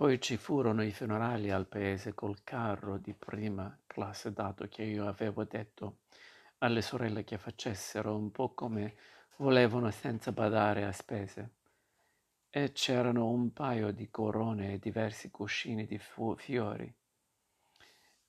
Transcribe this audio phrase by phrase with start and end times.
[0.00, 5.06] Poi ci furono i funerali al paese col carro di prima classe, dato che io
[5.06, 5.98] avevo detto
[6.60, 8.96] alle sorelle che facessero un po' come
[9.36, 11.56] volevano senza badare a spese.
[12.48, 16.90] E c'erano un paio di corone e diversi cuscini di fu- fiori.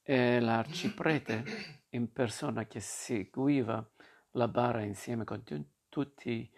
[0.04, 1.46] E l'arciprete
[1.92, 3.90] in persona che seguiva
[4.32, 6.52] la bara insieme con tu- tutti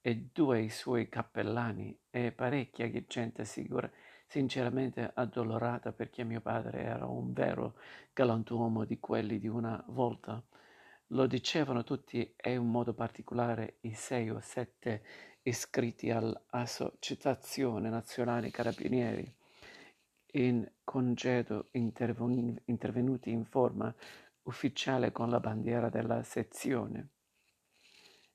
[0.00, 3.88] e due i suoi cappellani e parecchia gente sicura
[4.26, 7.74] sinceramente addolorata perché mio padre era un vero
[8.12, 10.42] galantuomo di quelli di una volta.
[11.10, 15.02] Lo dicevano tutti e in modo particolare i sei o sette
[15.42, 19.32] iscritti all'Associazione Nazionale Carabinieri
[20.32, 23.94] in congedo intervenuti in forma
[24.42, 27.10] ufficiale con la bandiera della sezione.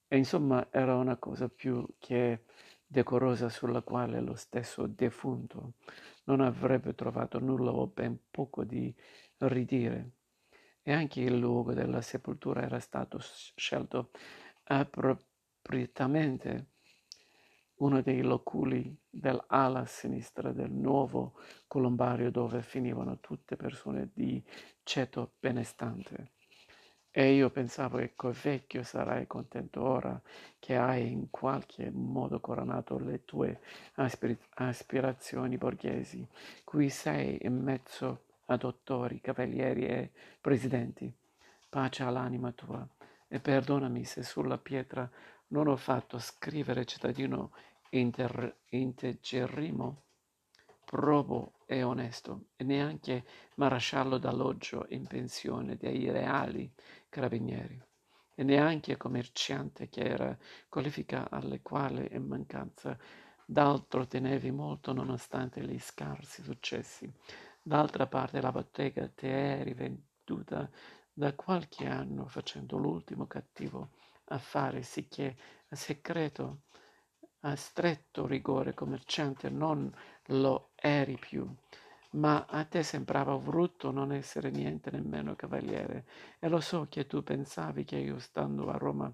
[0.07, 2.43] E insomma era una cosa più che
[2.91, 5.75] decorosa sulla quale lo stesso defunto
[6.25, 8.93] non avrebbe trovato nulla o ben poco di
[9.37, 10.11] ridire.
[10.81, 13.17] E anche il luogo della sepoltura era stato
[13.55, 14.11] scelto
[14.63, 16.71] appropriatamente
[17.75, 21.35] uno dei loculi dell'ala sinistra del nuovo
[21.67, 24.43] colombario dove finivano tutte persone di
[24.83, 26.40] ceto benestante.
[27.13, 30.19] E io pensavo, ecco, vecchio, sarai contento ora
[30.59, 33.59] che hai in qualche modo coronato le tue
[33.95, 36.25] aspir- aspirazioni borghesi,
[36.63, 41.13] qui sei in mezzo a dottori, cavalieri e presidenti.
[41.67, 42.87] Pace all'anima tua
[43.27, 45.09] e perdonami se sulla pietra
[45.47, 47.51] non ho fatto scrivere cittadino
[47.89, 50.03] inter- integerrimo
[50.91, 53.23] probo e onesto, e neanche
[53.55, 56.69] maresciallo d'alloggio in pensione dei reali
[57.07, 57.81] carabinieri,
[58.35, 62.97] e neanche commerciante che era qualifica alle quali in mancanza
[63.45, 67.09] d'altro tenevi molto nonostante gli scarsi successi.
[67.61, 70.69] D'altra parte la bottega ti è rivenduta
[71.13, 73.91] da qualche anno facendo l'ultimo cattivo
[74.25, 75.37] affare, sicché
[75.69, 76.63] a segreto,
[77.41, 79.91] a stretto rigore commerciante non
[80.27, 81.47] lo eri più,
[82.11, 86.05] ma a te sembrava brutto non essere niente nemmeno cavaliere,
[86.39, 89.11] e lo so che tu pensavi che io stando a Roma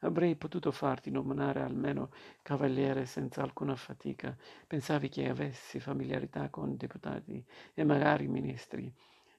[0.00, 2.10] avrei potuto farti nominare almeno
[2.42, 4.36] cavaliere senza alcuna fatica.
[4.66, 8.92] Pensavi che avessi familiarità con deputati e magari ministri.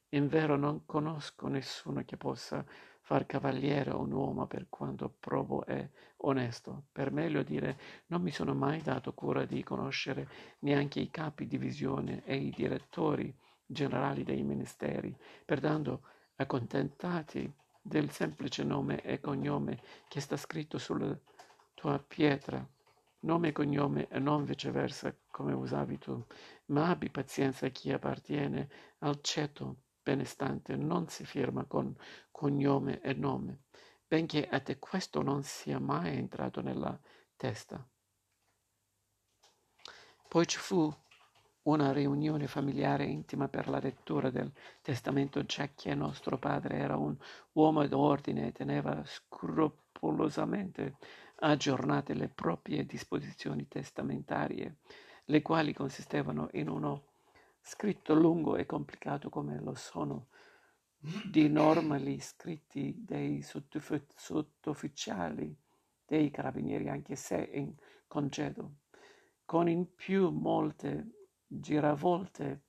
[0.10, 2.66] In vero non conosco nessuno che possa
[3.10, 6.84] far cavaliere un uomo per quanto probo e onesto.
[6.92, 7.76] Per meglio dire,
[8.10, 13.36] non mi sono mai dato cura di conoscere neanche i capi divisione e i direttori
[13.66, 16.04] generali dei ministeri, pertanto
[16.36, 21.18] accontentati del semplice nome e cognome che sta scritto sulla
[21.74, 22.64] tua pietra,
[23.22, 26.24] nome e cognome e non viceversa come usavi tu,
[26.66, 29.78] ma abbi pazienza chi appartiene al ceto
[30.10, 31.96] benestante non si firma con
[32.32, 33.66] cognome e nome,
[34.08, 37.00] benché a te questo non sia mai entrato nella
[37.36, 37.88] testa.
[40.28, 40.92] Poi ci fu
[41.64, 47.16] una riunione familiare intima per la lettura del testamento, già che nostro padre era un
[47.52, 50.98] uomo d'ordine e teneva scrupolosamente
[51.42, 54.78] aggiornate le proprie disposizioni testamentarie,
[55.26, 57.09] le quali consistevano in uno
[57.62, 60.28] scritto lungo e complicato come lo sono
[61.00, 65.56] di norma gli scritti dei sottufficiali
[66.06, 67.74] dei carabinieri, anche se in
[68.08, 68.80] congedo,
[69.46, 72.64] con in più molte giravolte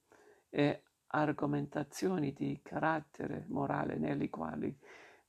[0.49, 4.79] e argomentazioni di carattere morale nelle quali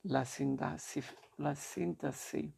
[0.02, 1.02] la sintasi,
[1.36, 2.52] la sintasi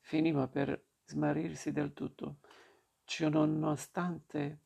[0.00, 2.38] finiva per smarrirsi del tutto.
[3.04, 4.60] Ciononostante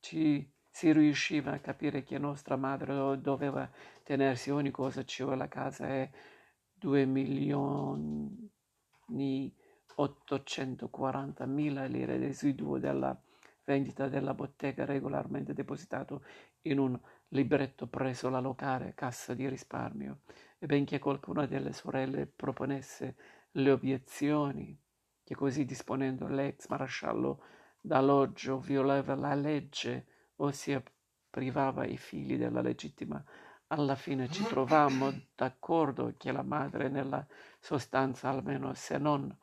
[0.00, 3.68] ci si riusciva a capire che nostra madre doveva
[4.04, 6.10] tenersi ogni cosa, cioè la casa e
[6.72, 8.48] due milioni
[9.96, 13.20] 840 mila lire residuo della
[13.64, 16.22] vendita della bottega regolarmente depositato
[16.62, 16.96] in un
[17.30, 20.20] libretto presso la locale cassa di risparmio.
[20.60, 23.16] E benché qualcuna delle sorelle proponesse
[23.50, 24.80] le obiezioni
[25.24, 27.42] che così disponendo l'ex maresciallo
[27.80, 30.82] d'alloggio violava la legge ossia
[31.30, 33.22] privava i figli della legittima.
[33.68, 37.24] Alla fine ci trovammo d'accordo che la madre nella
[37.60, 39.34] sostanza, almeno se non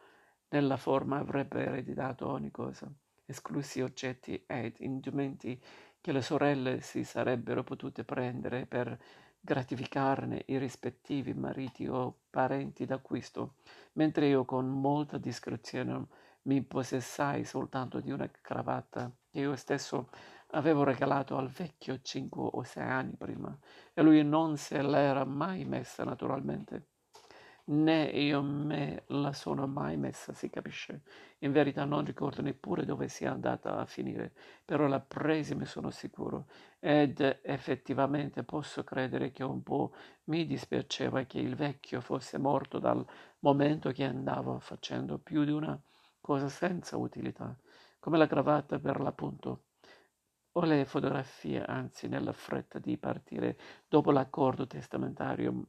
[0.49, 2.91] nella forma, avrebbe ereditato ogni cosa,
[3.25, 5.61] esclusi oggetti ed indumenti
[6.01, 8.97] che le sorelle si sarebbero potute prendere per
[9.39, 13.55] gratificarne i rispettivi mariti o parenti d'acquisto,
[13.93, 16.07] mentre io con molta discrezione
[16.43, 20.09] mi possessai soltanto di una cravatta che io stesso
[20.55, 23.57] avevo regalato al vecchio cinque o sei anni prima
[23.93, 26.87] e lui non se l'era mai messa naturalmente.
[27.67, 31.01] Né io me la sono mai messa, si capisce.
[31.39, 35.89] In verità non ricordo neppure dove sia andata a finire, però la presi, ne sono
[35.89, 36.45] sicuro,
[36.79, 39.93] ed effettivamente posso credere che un po'
[40.25, 43.03] mi dispiaceva che il vecchio fosse morto dal
[43.39, 45.79] momento che andavo facendo più di una
[46.21, 47.57] cosa senza utilità,
[47.99, 49.64] come la cravatta per l'appunto
[50.57, 53.57] o le fotografie, anzi nella fretta di partire
[53.87, 55.67] dopo l'accordo testamentario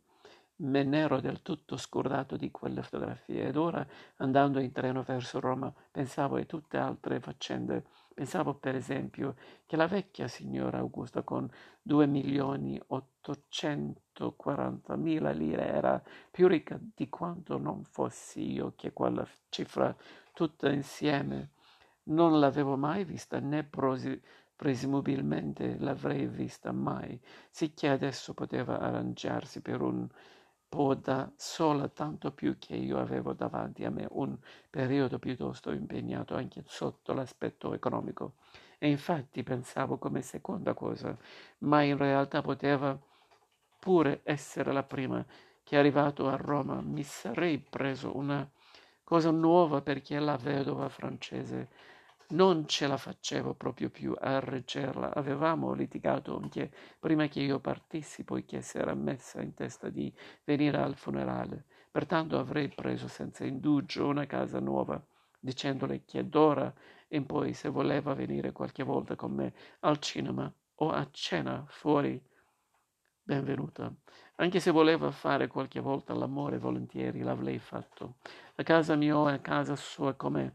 [0.58, 3.86] Me n'ero del tutto scordato di quelle fotografie ed ora,
[4.16, 7.84] andando in treno verso Roma, pensavo a tutte altre faccende.
[8.14, 9.34] Pensavo, per esempio,
[9.66, 11.46] che la vecchia signora Augusta con
[11.82, 19.94] due milioni ottocentoquarantamila lire era più ricca di quanto non fossi io, che quella cifra
[20.32, 21.50] tutta insieme
[22.04, 24.20] non l'avevo mai vista né prosi-
[24.56, 27.20] presumibilmente l'avrei vista mai,
[27.50, 30.08] sicché adesso poteva arrangiarsi per un
[30.68, 34.36] poda sola, tanto più che io avevo davanti a me un
[34.68, 38.34] periodo piuttosto impegnato anche sotto l'aspetto economico.
[38.78, 41.16] E infatti pensavo come seconda cosa,
[41.58, 42.98] ma in realtà poteva
[43.78, 45.24] pure essere la prima,
[45.62, 48.48] che arrivato a Roma mi sarei preso una
[49.02, 51.68] cosa nuova perché la vedova francese
[52.30, 55.14] non ce la facevo proprio più a reggerla.
[55.14, 60.12] Avevamo litigato anche prima che io partissi, poiché si era messa in testa di
[60.44, 61.64] venire al funerale.
[61.90, 65.00] Pertanto avrei preso senza indugio una casa nuova,
[65.38, 66.72] dicendole che d'ora
[67.08, 72.20] in poi se voleva venire qualche volta con me al cinema o a cena fuori,
[73.22, 73.92] benvenuta.
[74.36, 78.16] Anche se voleva fare qualche volta l'amore volentieri, l'avrei fatto.
[78.56, 80.52] A casa mia a casa sua com'è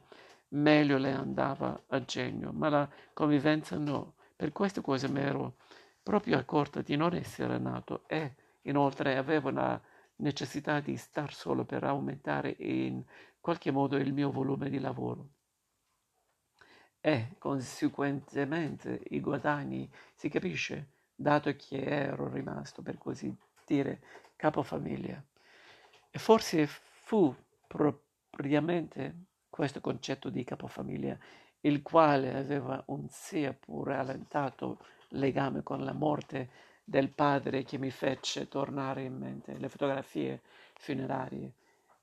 [0.51, 4.15] meglio le andava a genio, ma la convivenza no.
[4.35, 5.55] Per queste cose mi ero
[6.01, 9.79] proprio accorta di non essere nato e inoltre avevo la
[10.17, 13.03] necessità di star solo per aumentare in
[13.39, 15.29] qualche modo il mio volume di lavoro
[17.01, 24.01] e conseguentemente i guadagni, si capisce, dato che ero rimasto per così dire
[24.35, 25.21] capofamiglia.
[26.11, 27.35] E forse fu
[27.67, 29.15] propriamente
[29.51, 31.15] questo concetto di capofamiglia,
[31.61, 36.49] il quale aveva un sia pure allentato legame con la morte
[36.83, 40.41] del padre che mi fece tornare in mente le fotografie
[40.73, 41.53] funerarie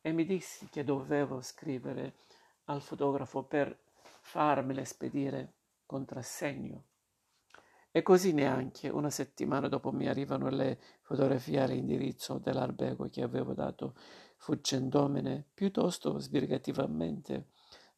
[0.00, 2.18] e mi dissi che dovevo scrivere
[2.66, 3.76] al fotografo per
[4.20, 5.54] farmele spedire
[5.86, 6.84] contrassegno.
[7.90, 13.94] E così neanche una settimana dopo mi arrivano le fotografie all'indirizzo dell'albergo che avevo dato
[14.38, 17.48] fuggendomene piuttosto sbrigativamente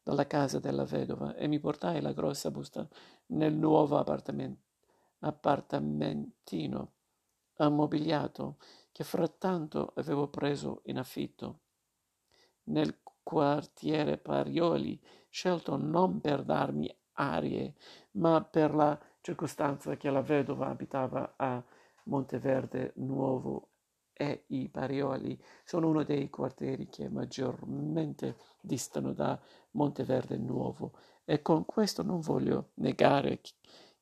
[0.03, 2.87] dalla casa della vedova e mi portai la grossa busta
[3.27, 3.97] nel nuovo
[5.19, 6.91] appartamentino
[7.57, 8.57] ammobiliato
[8.91, 11.59] che frattanto avevo preso in affitto.
[12.63, 14.99] Nel quartiere Parioli,
[15.29, 17.75] scelto non per darmi arie,
[18.11, 21.63] ma per la circostanza che la vedova abitava a
[22.05, 23.70] Monteverde Nuovo
[24.21, 25.35] e i Parioli.
[25.65, 29.39] Sono uno dei quartieri che maggiormente distano da
[29.71, 30.93] Monteverde Nuovo.
[31.25, 33.41] E con questo non voglio negare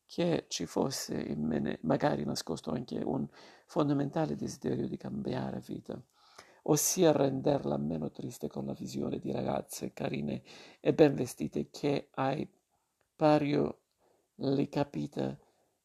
[0.06, 3.26] che ci fosse in me magari nascosto anche un
[3.66, 6.02] fondamentale desiderio di cambiare vita,
[6.64, 10.42] ossia renderla meno triste con la visione di ragazze carine
[10.82, 12.46] e ben vestite che ai
[13.16, 13.84] pario
[14.36, 15.38] le capita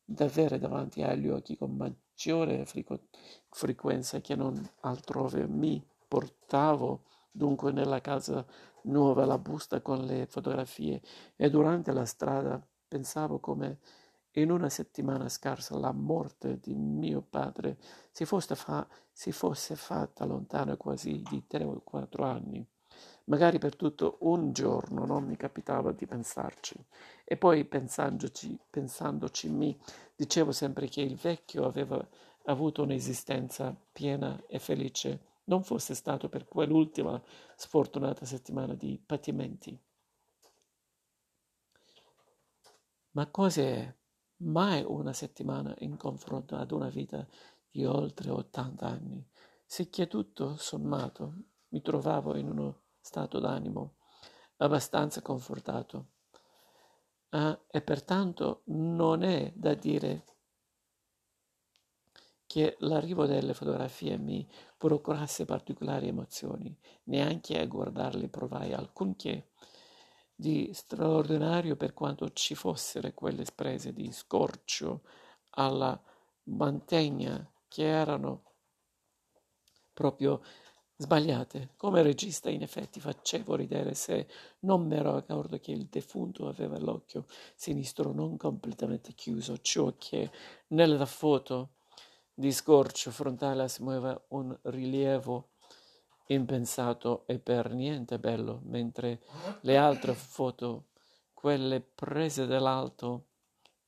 [0.03, 1.77] d'avere davanti agli occhi con
[2.15, 2.65] maggiore
[3.51, 5.47] frequenza che non altrove.
[5.49, 8.47] Mi portavo dunque nella casa
[8.83, 11.03] nuova la busta con le fotografie
[11.35, 13.81] e durante la strada pensavo come
[14.37, 17.79] in una settimana scarsa la morte di mio padre
[18.11, 22.65] si fosse, fa- si fosse fatta lontana quasi di tre o quattro anni.
[23.27, 26.75] Magari per tutto un giorno non mi capitava di pensarci.
[27.25, 29.79] E poi pensandoci, pensandoci mi
[30.15, 32.07] dicevo sempre che il vecchio aveva
[32.45, 37.21] avuto un'esistenza piena e felice, non fosse stato per quell'ultima
[37.57, 39.79] sfortunata settimana di patimenti.
[43.13, 43.95] Ma cos'è
[44.39, 47.27] mai una settimana in confronto ad una vita
[47.71, 49.27] di oltre 80 anni?
[49.65, 51.35] Sicché tutto sommato
[51.69, 53.97] mi trovavo in uno stato d'animo
[54.57, 56.07] abbastanza confortato.
[57.31, 60.25] Ah, e pertanto non è da dire
[62.47, 69.51] che l'arrivo delle fotografie mi procurasse particolari emozioni, neanche a guardarle provai alcunché
[70.35, 75.03] di straordinario per quanto ci fossero quelle espresse di scorcio
[75.51, 76.01] alla
[76.45, 78.45] mantegna che erano
[79.93, 80.43] proprio
[81.05, 81.71] sbagliate.
[81.77, 84.27] Come regista in effetti facevo ridere se
[84.61, 90.31] non mi ero accorto che il defunto aveva l'occhio sinistro non completamente chiuso, ciò che
[90.69, 91.75] nella foto
[92.33, 95.51] di scorcio frontale si muoveva un rilievo
[96.29, 99.21] impensato e per niente bello, mentre
[99.61, 100.87] le altre foto,
[101.35, 103.27] quelle prese dall'alto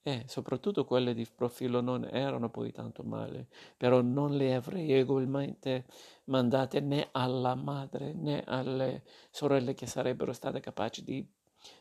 [0.06, 5.84] e soprattutto quelle di profilo non erano poi tanto male, però non le avrei egualmente
[6.26, 11.28] mandate né alla madre né alle sorelle che sarebbero state capaci di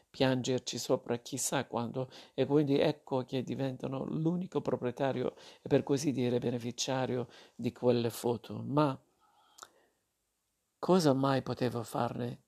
[0.10, 6.39] piangerci sopra chissà quando e quindi ecco che diventano l'unico proprietario e per così dire
[6.39, 8.60] beneficiario di quelle foto.
[8.65, 9.00] Ma
[10.79, 12.39] cosa mai potevo farne?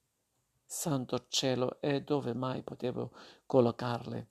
[0.70, 3.12] Santo cielo, e dove mai potevo
[3.46, 4.28] collocarle?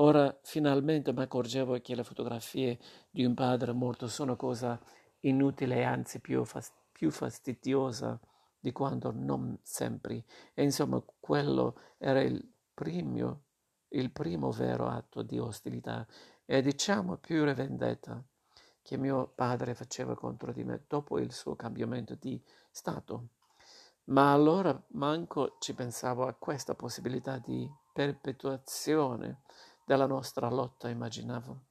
[0.00, 2.78] Ora finalmente mi accorgevo che le fotografie
[3.10, 4.80] di un padre morto sono cosa
[5.20, 8.18] inutile e anzi più, fast- più fastidiosa
[8.58, 10.24] di quanto non sempre.
[10.54, 12.42] E insomma, quello era il
[12.72, 13.42] primo,
[13.88, 16.06] il primo vero atto di ostilità
[16.46, 18.24] e diciamo pure vendetta
[18.80, 23.28] che mio padre faceva contro di me dopo il suo cambiamento di stato.
[24.04, 29.42] Ma allora manco ci pensavo a questa possibilità di perpetuazione
[29.90, 31.62] della nostra lotta, immaginavo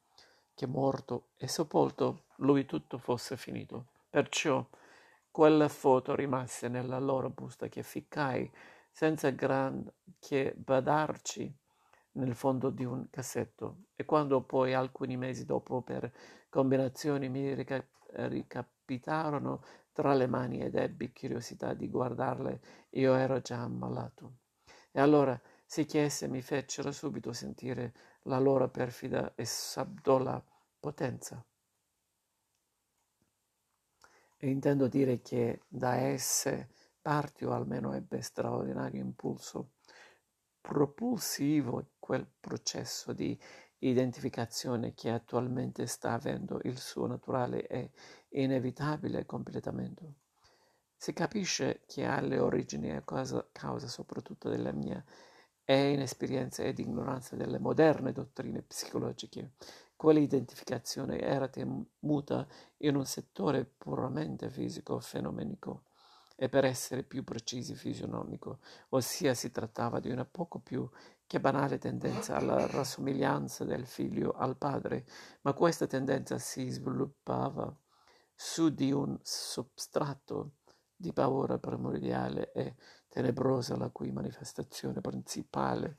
[0.53, 3.91] che morto e sepolto lui tutto fosse finito.
[4.09, 4.67] Perciò
[5.31, 8.51] quella foto rimase nella loro busta che ficcai
[8.91, 11.49] senza gran che badarci
[12.13, 16.11] nel fondo di un cassetto e quando poi alcuni mesi dopo per
[16.49, 22.59] combinazioni mi rica- ricapitarono tra le mani ed ebbi curiosità di guardarle,
[22.89, 24.33] io ero già ammalato.
[24.91, 25.39] E allora,
[25.71, 30.43] sì che esse mi fecero subito sentire la loro perfida e sabdola
[30.79, 31.45] potenza.
[34.35, 39.73] E intendo dire che da esse parti o almeno ebbe straordinario impulso
[40.59, 43.39] propulsivo quel processo di
[43.77, 47.91] identificazione che attualmente sta avendo il suo naturale e
[48.29, 50.15] inevitabile completamento.
[50.97, 55.05] Si capisce che alle origini è causa, causa soprattutto della mia
[55.75, 59.51] inesperienza ed ignoranza delle moderne dottrine psicologiche.
[59.95, 62.47] Quell'identificazione era temuta
[62.77, 65.83] in un settore puramente fisico-fenomenico
[66.35, 68.59] e per essere più precisi fisionomico,
[68.89, 70.89] ossia si trattava di una poco più
[71.27, 75.05] che banale tendenza alla rassomiglianza del figlio al padre,
[75.41, 77.77] ma questa tendenza si sviluppava
[78.33, 80.53] su di un substrato
[80.95, 82.75] di paura primordiale e
[83.09, 85.97] tenebrosa, la cui manifestazione principale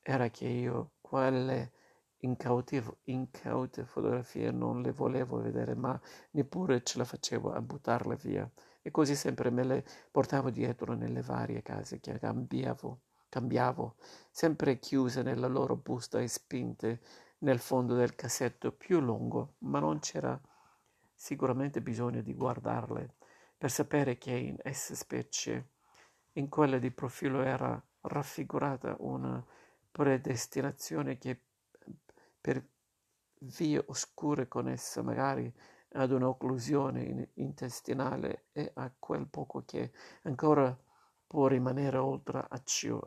[0.00, 1.72] era che io quelle
[2.18, 5.98] incaute fotografie non le volevo vedere, ma
[6.32, 8.48] neppure ce la facevo a buttarle via.
[8.80, 13.96] E così sempre me le portavo dietro nelle varie case che cambiavo, cambiavo,
[14.30, 17.00] sempre chiuse nella loro busta e spinte
[17.38, 20.40] nel fondo del cassetto più lungo, ma non c'era
[21.14, 23.14] sicuramente bisogno di guardarle
[23.56, 25.71] per sapere che in esse specie,
[26.32, 29.44] in quelle di profilo era raffigurata una
[29.90, 31.40] predestinazione che
[32.40, 32.64] per
[33.38, 35.52] vie oscure con essa magari
[35.94, 40.76] ad un'occlusione intestinale e a quel poco che ancora
[41.26, 43.00] può rimanere oltre a ciò.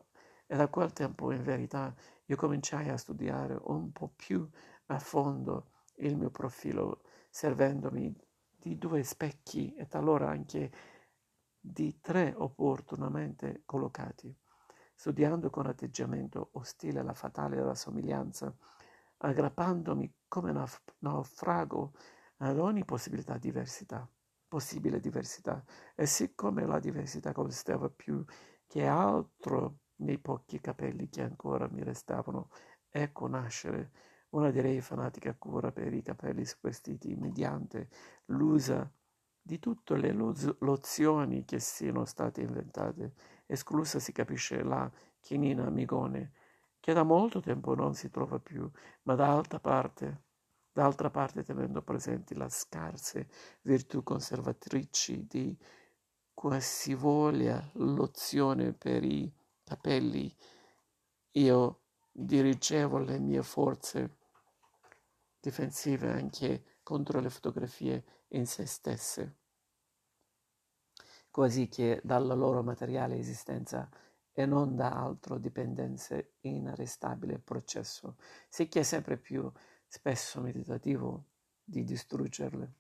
[0.46, 1.94] E da quel tempo in verità
[2.26, 4.48] io cominciai a studiare un po' più
[4.88, 8.16] a fondo il mio profilo, servendomi
[8.58, 10.72] di due specchi e talora anche
[11.68, 14.34] di tre opportunamente collocati,
[14.94, 18.56] studiando con atteggiamento ostile la fatale rassomiglianza,
[19.18, 20.54] aggrappandomi come
[21.00, 21.94] naufrago
[22.38, 24.08] ad ogni possibilità diversità,
[24.48, 25.64] possibile diversità,
[25.96, 28.24] e siccome la diversità consisteva più
[28.68, 32.50] che altro nei pochi capelli che ancora mi restavano,
[32.90, 33.92] ecco nascere
[34.30, 37.90] una direi fanatica cura per i capelli squestiti mediante
[38.26, 38.92] l'uso
[39.46, 43.14] di tutte le lozioni che siano state inventate,
[43.46, 46.32] esclusa si capisce la chinina migone,
[46.80, 48.68] che da molto tempo non si trova più,
[49.04, 50.24] ma d'altra parte
[50.76, 53.30] d'altra parte tenendo presenti le scarse
[53.62, 55.58] virtù conservatrici di
[56.34, 59.32] qualsivoglia lozione per i
[59.64, 60.36] capelli,
[61.32, 64.18] io dirigevo le mie forze
[65.40, 69.36] difensive anche contro le fotografie in se stesse,
[71.30, 73.90] quasi che dalla loro materiale esistenza
[74.32, 78.18] e non da altro dipendenze inarrestabile processo,
[78.50, 79.52] sicché è sempre più
[79.88, 81.26] spesso meditativo
[81.64, 82.74] di distruggerle,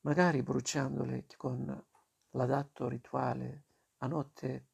[0.00, 1.84] magari bruciandole con
[2.30, 3.64] l'adatto rituale
[3.98, 4.66] a notte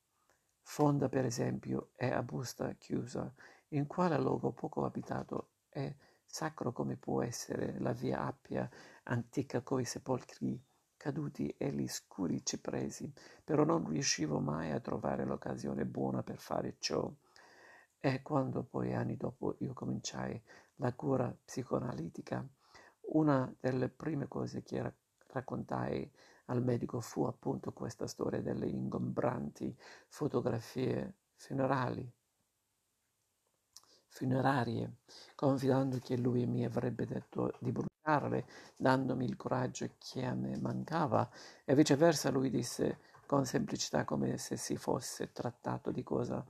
[0.62, 3.32] fonda per esempio e a busta chiusa,
[3.68, 5.94] in quale luogo poco abitato è
[6.26, 8.68] sacro come può essere la via Appia
[9.04, 10.62] antica coi sepolcri
[10.96, 13.12] caduti e gli scuri cipresi,
[13.44, 17.10] però non riuscivo mai a trovare l'occasione buona per fare ciò.
[17.98, 20.40] E quando poi anni dopo io cominciai
[20.76, 22.46] la cura psicoanalitica,
[23.12, 24.94] una delle prime cose che
[25.28, 26.10] raccontai
[26.46, 29.76] al medico fu appunto questa storia delle ingombranti
[30.08, 32.15] fotografie funerali
[34.16, 35.00] funerarie,
[35.34, 41.28] confidando che lui mi avrebbe detto di bruciarle, dandomi il coraggio che a me mancava,
[41.66, 46.42] e viceversa lui disse con semplicità come se si fosse trattato di cosa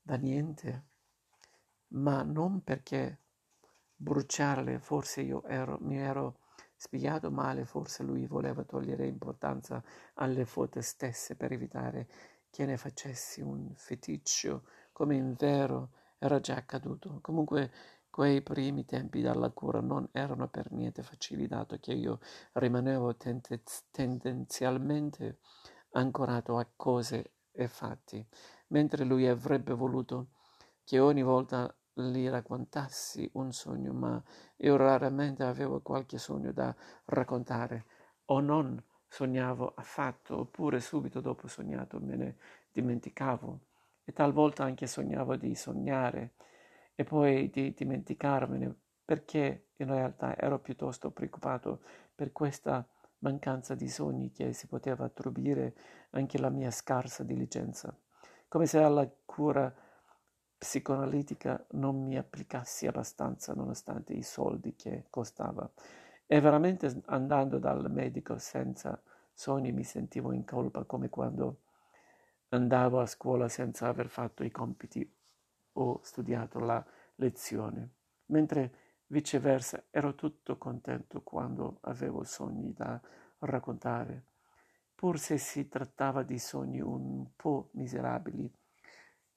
[0.00, 0.84] da niente,
[1.94, 3.18] ma non perché
[3.96, 6.38] bruciarle, forse io ero, mi ero
[6.76, 9.82] spiegato male, forse lui voleva togliere importanza
[10.14, 12.06] alle foto stesse per evitare
[12.50, 17.18] che ne facessi un feticcio, come in vero era già accaduto.
[17.20, 17.70] Comunque
[18.10, 22.20] quei primi tempi dalla cura non erano per niente facili, dato che io
[22.52, 25.38] rimanevo tende- tendenzialmente
[25.92, 28.24] ancorato a cose e fatti,
[28.68, 30.28] mentre lui avrebbe voluto
[30.84, 34.22] che ogni volta gli raccontassi un sogno, ma
[34.56, 36.74] io raramente avevo qualche sogno da
[37.06, 37.86] raccontare,
[38.26, 42.36] o non sognavo affatto, oppure subito dopo sognato me ne
[42.72, 43.60] dimenticavo
[44.04, 46.34] e talvolta anche sognavo di sognare
[46.94, 51.80] e poi di dimenticarmene perché in realtà ero piuttosto preoccupato
[52.14, 52.86] per questa
[53.18, 55.74] mancanza di sogni che si poteva attribuire
[56.10, 57.94] anche alla mia scarsa diligenza,
[58.48, 59.74] come se alla cura
[60.56, 65.68] psicoanalitica non mi applicassi abbastanza nonostante i soldi che costava.
[66.26, 69.00] E veramente andando dal medico senza
[69.32, 71.58] sogni mi sentivo in colpa come quando
[72.54, 75.12] andavo a scuola senza aver fatto i compiti
[75.72, 76.84] o studiato la
[77.16, 77.94] lezione,
[78.26, 83.00] mentre viceversa ero tutto contento quando avevo sogni da
[83.40, 84.26] raccontare,
[84.94, 88.50] pur se si trattava di sogni un po' miserabili,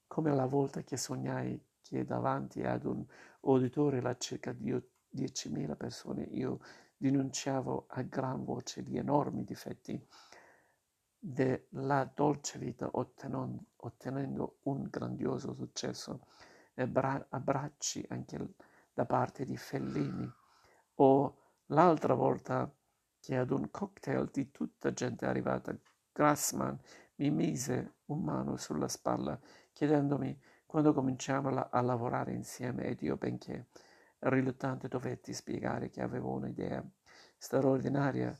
[0.06, 3.04] come la volta che sognai che davanti ad un
[3.40, 6.60] uditore la circa di 10.000 persone io
[6.96, 10.00] denunciavo a gran voce gli enormi difetti
[11.18, 16.20] della dolce vita ottenendo, un grandioso successo.
[16.74, 18.54] E bra- abbracci anche
[18.94, 20.30] da parte di Fellini.
[20.96, 22.72] O l'altra volta
[23.20, 25.76] che ad un cocktail di tutta gente arrivata
[26.12, 26.78] Grassman
[27.16, 29.38] mi mise un mano sulla spalla
[29.72, 32.84] chiedendomi quando cominciamo la- a lavorare insieme?
[32.84, 33.68] Ed io benché
[34.20, 36.84] riluttante dovetti spiegare che avevo un'idea
[37.36, 38.36] straordinaria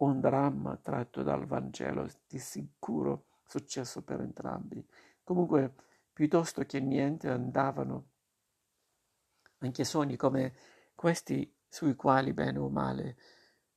[0.00, 4.84] un dramma tratto dal Vangelo, di sicuro successo per entrambi.
[5.22, 5.74] Comunque,
[6.12, 8.08] piuttosto che niente andavano
[9.58, 10.54] anche sogni come
[10.94, 13.16] questi sui quali bene o male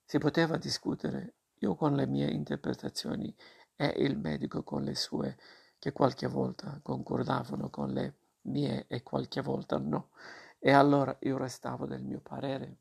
[0.06, 3.34] si poteva discutere, io con le mie interpretazioni
[3.76, 5.38] e il medico con le sue,
[5.80, 10.10] che qualche volta concordavano con le mie e qualche volta no.
[10.60, 12.78] E allora io restavo del mio parere,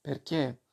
[0.00, 0.63] perché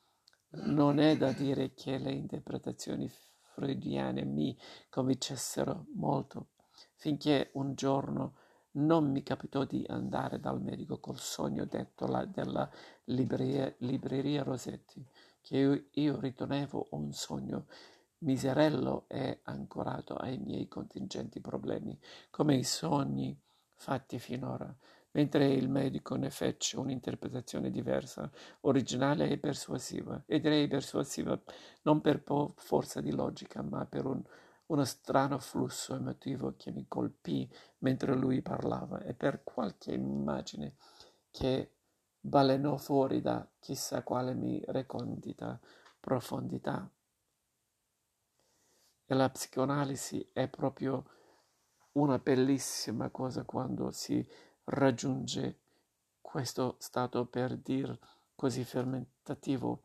[0.51, 3.09] non è da dire che le interpretazioni
[3.53, 4.57] freudiane mi
[4.89, 6.47] convincessero molto,
[6.95, 8.35] finché un giorno
[8.73, 12.69] non mi capitò di andare dal medico col sogno detto la, della
[13.05, 15.05] libreria, libreria Rosetti,
[15.41, 17.65] che io, io ritenevo un sogno
[18.19, 21.97] miserello e ancorato ai miei contingenti problemi,
[22.29, 23.37] come i sogni
[23.73, 24.73] fatti finora
[25.11, 28.29] mentre il medico ne fece un'interpretazione diversa,
[28.61, 31.39] originale e persuasiva, e direi persuasiva
[31.83, 32.23] non per
[32.55, 34.21] forza di logica, ma per un,
[34.67, 40.75] uno strano flusso emotivo che mi colpì mentre lui parlava e per qualche immagine
[41.29, 41.71] che
[42.19, 45.59] balenò fuori da chissà quale mi recondita
[45.99, 46.89] profondità.
[49.05, 51.05] E la psicoanalisi è proprio
[51.93, 54.25] una bellissima cosa quando si
[54.65, 55.59] raggiunge
[56.21, 57.97] questo stato per dir
[58.35, 59.83] così fermentativo,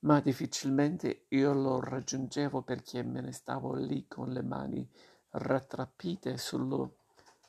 [0.00, 4.88] ma difficilmente io lo raggiungevo perché me ne stavo lì con le mani
[5.30, 6.98] rattrappite sullo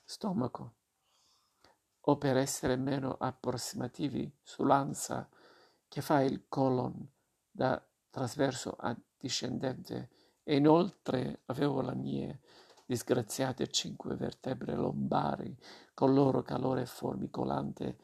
[0.04, 0.74] stomaco,
[2.02, 5.28] o per essere meno approssimativi sull'ansa
[5.88, 7.08] che fa il colon
[7.50, 10.10] da trasverso a discendente,
[10.44, 12.38] e inoltre avevo la mia
[12.86, 15.58] disgraziate cinque vertebre lombari,
[15.94, 17.98] col loro calore formicolante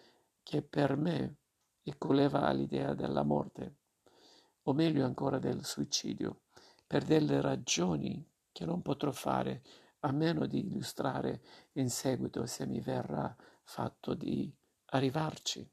[0.44, 1.36] che per me
[1.84, 3.76] eculeva all'idea della morte,
[4.64, 6.42] o meglio ancora del suicidio,
[6.86, 9.62] per delle ragioni che non potrò fare
[10.00, 11.42] a meno di illustrare
[11.74, 14.52] in seguito se mi verrà fatto di
[14.88, 15.70] arrivarci.